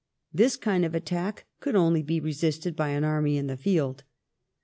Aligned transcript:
This 0.33 0.57
kind 0.57 0.83
of 0.83 0.95
attack 0.95 1.45
could 1.59 1.75
only 1.75 2.01
be 2.01 2.19
resisted 2.19 2.75
by 2.75 2.89
an 2.89 3.03
army 3.03 3.37
in 3.37 3.45
the 3.45 3.55
field. 3.55 4.03